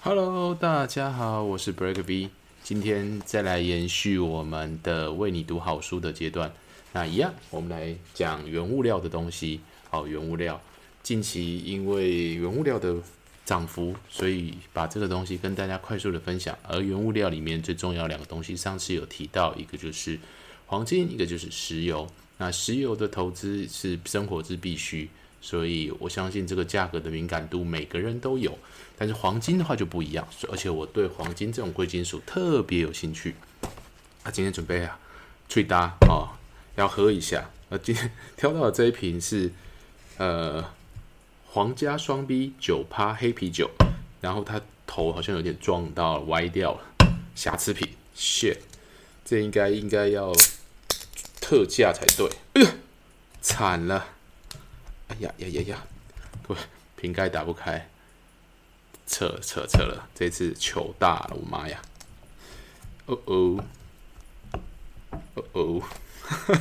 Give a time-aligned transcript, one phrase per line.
[0.00, 2.30] Hello，大家好，我是 Break B，
[2.62, 6.52] 今天再来延续我们的为你读好书的阶段。
[6.92, 9.60] 那一样，我们来讲原物料的东西。
[9.90, 10.60] 好，原物料，
[11.02, 12.94] 近期因为原物料的
[13.44, 16.56] 涨幅，所以把这个东西跟大家快速的分享。
[16.62, 20.16] 而原物料里面最重要两个东西，上次有提到，一个就是
[20.66, 22.08] 黄金，一个就是石油。
[22.36, 25.10] 那石油的投资是生活之必须，
[25.40, 28.58] 所以我相信这个价格的敏感度每个人都有。
[28.96, 33.34] 但是黄金的话就不一样，而且我对黄金这种贵金属特别有兴趣。
[34.22, 34.98] 啊，今天准备啊，
[35.48, 36.28] 吹搭哦，
[36.76, 37.50] 要喝一下。
[37.68, 39.52] 呃，今天挑到的这一瓶是
[40.16, 40.64] 呃
[41.46, 43.70] 皇家双 B 九趴黑啤酒，
[44.20, 46.80] 然后它头好像有点撞到歪掉了，
[47.34, 48.58] 瑕疵品，shit，
[49.24, 50.32] 这应该应该要。
[51.40, 52.74] 特价才对，哎呀，
[53.40, 54.17] 惨了！
[55.18, 55.86] 呀呀呀呀，
[56.42, 56.56] 不，
[56.96, 57.88] 瓶盖打不开，
[59.06, 61.82] 扯扯扯了，这次糗大了，我妈呀！
[63.06, 63.64] 哦哦，
[65.34, 65.82] 哦哦，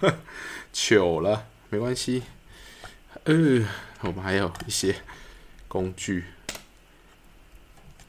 [0.72, 2.22] 糗了，没关系。
[3.24, 3.66] 呃，
[4.00, 4.94] 我们还有一些
[5.66, 6.24] 工具，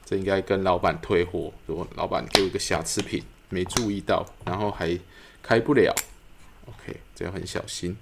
[0.06, 4.98] 这应该跟老板退货，如果老板给我一个瑕疵品，没注意到，然后还
[5.42, 5.94] 开不了。
[6.66, 7.96] OK，这样很小心。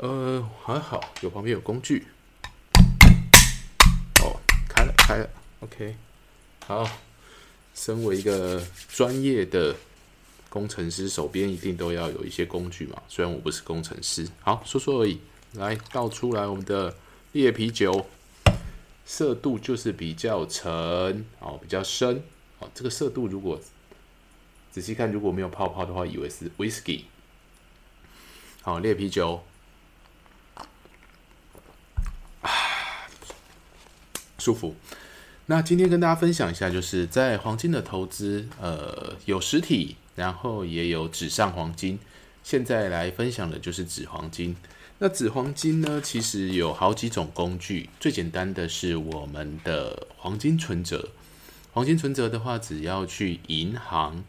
[0.00, 2.06] 呃，还好，有旁边有工具。
[4.22, 5.28] 哦，开了，开了。
[5.60, 5.96] OK，
[6.64, 6.88] 好。
[7.74, 9.74] 身为一个专业的
[10.48, 13.02] 工程师，手边一定都要有一些工具嘛。
[13.08, 15.20] 虽然我不是工程师，好，说说而已。
[15.54, 16.94] 来倒出来我们的
[17.32, 18.06] 烈啤酒，
[19.04, 20.72] 色度就是比较沉，
[21.40, 22.22] 哦，比较深。
[22.60, 23.60] 哦，这个色度如果
[24.70, 27.02] 仔细看，如果没有泡泡的话，以为是 Whisky。
[28.62, 29.42] 好，烈啤酒，
[34.48, 34.74] 舒服。
[35.44, 41.98] 那今天跟大家分享一下，就是在黄金的投资，呃，有实体，然后也有纸上黄金。
[42.42, 44.56] 现在来分享的就是纸黄金。
[45.00, 51.10] 那纸黄金呢，其实有好几种工具，最简单的是我们的黄金存折。
[51.74, 54.24] 黄金存折的话，只要去银行，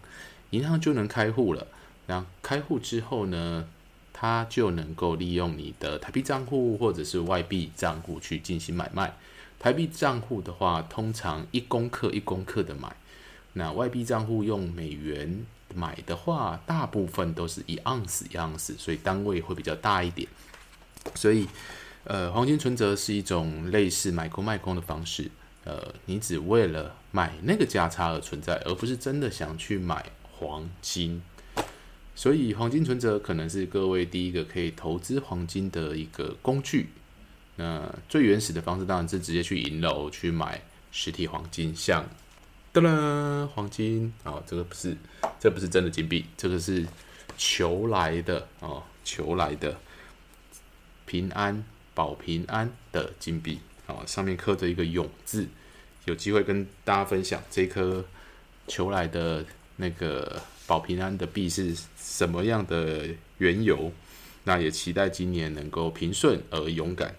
[0.49, 1.65] 银行就能开户了。
[2.07, 3.65] 然后开户之后呢，
[4.11, 9.13] 它就能够利用你的台币账户或者是外币账户去进行买卖。
[9.59, 12.87] 台币账户的话，通常一公克一公克的买；
[13.53, 20.25] 那外币账户用美元买的话，大部分都是一盎司一盎司，所以单位会比较大一点。
[21.13, 21.45] 所以，
[22.05, 25.29] 呃，黄金存折是一种类似买空卖空的方式。
[25.65, 31.21] 呃，你只为了买那个价差而存在，而不是真的想去买黄金。
[32.15, 36.89] 所以，黄金存折可能是各位第一个可以投资黄金的一个工具。
[37.59, 40.61] 那最原始的方式当然是直接去银楼去买
[40.93, 42.07] 实体黄金，像，
[42.73, 44.95] 噔噔，黄金哦，这个不是，
[45.41, 46.87] 这不是真的金币，这个是
[47.37, 49.77] 求来的哦，求来的
[51.05, 55.45] 平安保平安的金币哦，上面刻着一个永字，
[56.05, 58.05] 有机会跟大家分享这颗
[58.67, 59.45] 求来的
[59.75, 60.41] 那个。
[60.69, 63.09] 保平安的币是什么样的
[63.39, 63.91] 缘由？
[64.43, 67.15] 那也期待今年能够平顺而勇敢。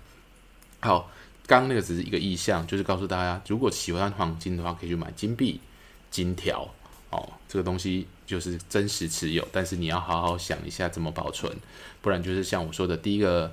[0.81, 1.11] 好，
[1.47, 5.61] 刚刚那个只是一个意向，就是告诉大家，如果喜欢黄金的话，可以去买金币、
[6.11, 6.69] 金条。
[7.11, 11.53] 哦，这个东西就是真实持有，但是你要好好想一下怎么保存，
[12.01, 13.53] 不然就是像我说的，第一个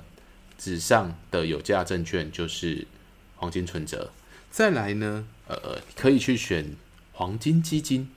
[0.56, 2.86] 纸上的有价证券就是
[3.34, 4.12] 黄金存折。
[4.48, 6.76] 再来呢，呃，可以去选
[7.12, 8.08] 黄金基金。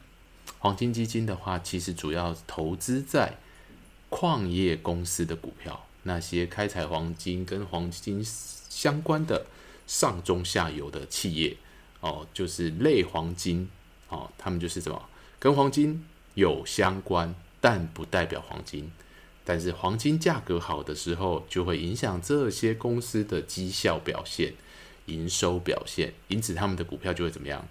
[0.60, 3.40] 黄金基金的话，其实主要投资在
[4.10, 9.46] 矿业公司的股票，那些开采黄金跟黄金相关的
[9.86, 11.58] 上中下游的企业
[12.00, 13.70] 哦，就是类黄金
[14.10, 15.10] 哦，他们就是什么
[15.40, 18.92] 跟黄金有相关，但不代表黄金。
[19.44, 24.54] 但是黄金价格好的时候，就会影响这些公司的绩效表现、
[25.08, 27.68] 营收表现，因此他们的股票就会怎么样？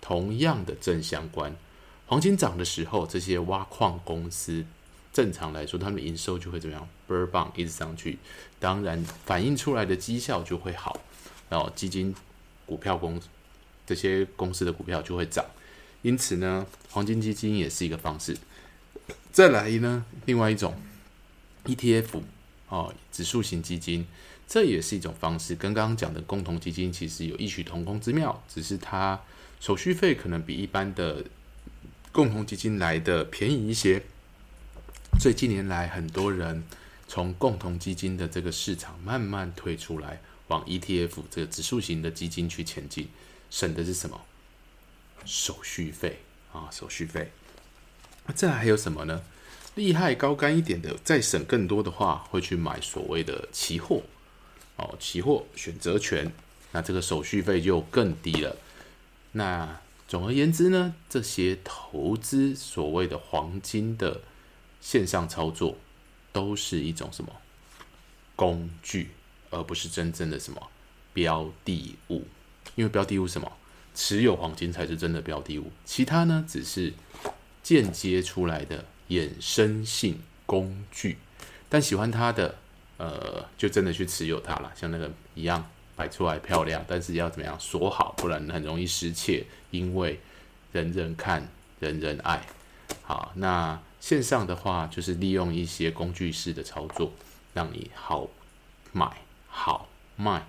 [0.00, 1.54] 同样的正相关。
[2.06, 4.64] 黄金涨的时候，这些挖矿公司
[5.14, 6.86] 正常来说，他们的营收就会怎么样？
[7.06, 8.18] 倍儿棒，一直上去，
[8.58, 11.00] 当然反映出来的绩效就会好，
[11.48, 12.12] 然后基金、
[12.66, 13.20] 股票公
[13.86, 15.46] 这些公司的股票就会涨。
[16.02, 18.36] 因此呢，黄金基金也是一个方式。
[19.30, 20.74] 再来呢，另外一种
[21.64, 22.20] ETF
[22.68, 24.04] 哦，指数型基金，
[24.48, 25.54] 这也是一种方式。
[25.54, 29.20] 跟刚刚讲的共同基金其实有异曲同工之妙，只是它
[29.60, 31.24] 手续费可能比一般的。
[32.12, 34.00] 共同基金来的便宜一些，
[35.18, 36.62] 所以近年来很多人
[37.08, 43.08] 从共同基金的这个市场慢慢退出来，往 ETF 这个指数型的基金去前进，
[43.50, 44.20] 省的是什么？
[45.24, 46.20] 手续费
[46.52, 47.32] 啊，手续费。
[48.26, 49.22] 那再来还有什么呢？
[49.74, 54.02] 厉害高干一点的，再省更多的话，会去买所谓的期货
[54.76, 56.30] 哦，期货选择权，
[56.72, 58.56] 那这个手续费就更低了。
[59.32, 64.20] 那总而言之呢，这些投资所谓的黄金的
[64.84, 65.74] 线上操作，
[66.30, 67.32] 都是一种什么
[68.36, 69.08] 工具，
[69.48, 70.70] 而不是真正的什么
[71.14, 72.26] 标的物。
[72.74, 73.50] 因为标的物什么，
[73.94, 76.92] 持有黄金才是真的标的物，其他呢只是
[77.62, 81.16] 间接出来的衍生性工具。
[81.70, 82.58] 但喜欢它的，
[82.98, 85.66] 呃，就真的去持有它了，像那个一样。
[85.96, 89.46] 摆出来漂亮，但是要怎么样锁好，不然很容易失窃。
[89.70, 90.18] 因为
[90.72, 91.48] 人人看，
[91.78, 92.44] 人人爱。
[93.02, 97.10] 好，那线上的话，就是利用一些工具式的操作，
[97.54, 98.28] 让你好
[98.92, 99.10] 买
[99.48, 100.46] 好卖。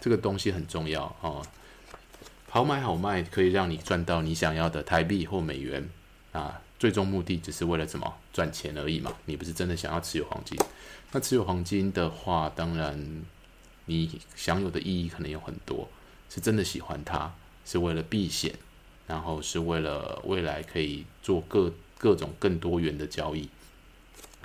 [0.00, 1.46] 这个东西很重要哦。
[2.50, 5.88] 好买好卖可以让你赚到你想要的台币或美元
[6.32, 6.60] 啊。
[6.76, 8.12] 最终目的只是为了什么？
[8.32, 9.14] 赚钱而已嘛。
[9.26, 10.58] 你不是真的想要持有黄金。
[11.12, 13.22] 那持有黄金的话，当然。
[13.84, 15.88] 你享有的意义可能有很多，
[16.28, 17.32] 是真的喜欢它，
[17.64, 18.52] 是为了避险，
[19.06, 23.50] 然后是为了未来可以做各各种更多元的交易。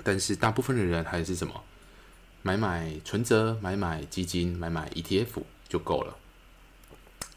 [0.04, 1.64] 但是大部分的人还是什么，
[2.42, 6.18] 买买存折，买买基金，买买 ETF 就够了。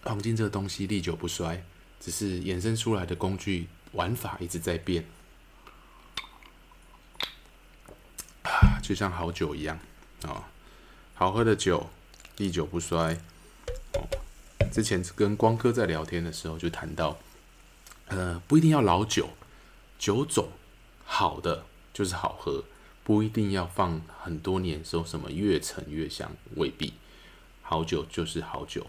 [0.03, 1.63] 黄金这个东西历久不衰，
[2.01, 5.05] 只是衍生出来的工具玩法一直在变，
[8.83, 9.79] 就像好酒一样
[10.23, 10.49] 啊，
[11.15, 11.89] 好喝的酒。
[12.39, 13.19] 历久不衰。
[13.95, 14.05] 哦，
[14.71, 17.19] 之前跟光哥在聊天的时候就谈到，
[18.09, 19.31] 呃，不一定要老酒，
[19.99, 20.49] 酒种
[21.05, 22.65] 好的就是好喝，
[23.03, 26.93] 不一定要放很多年，说什么越陈越香，未必。
[27.63, 28.87] 好酒就是好酒，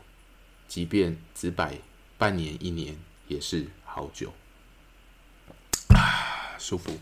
[0.67, 1.79] 即便只摆
[2.17, 4.33] 半年一年也是好酒。
[6.59, 6.97] 舒服。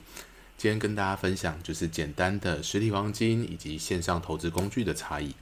[0.58, 5.36] 今天跟大家分享就是简单的实体黄金以及线上投资工具的差异。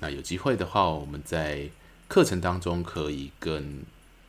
[0.00, 1.68] 那有机会的话，我们在
[2.08, 3.82] 课程当中可以更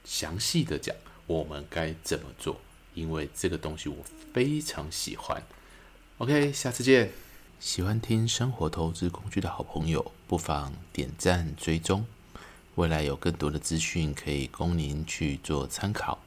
[0.04, 0.96] 详细的讲
[1.26, 2.60] 我们该怎么做，
[2.96, 3.98] 因为这个东西我
[4.34, 5.44] 非常喜欢。
[6.18, 7.12] OK，下次见。
[7.60, 12.06] 喜欢听生活投资工具的好朋友，不妨点赞追踪，
[12.76, 16.25] 未来有更多的资讯可以供您去做参考。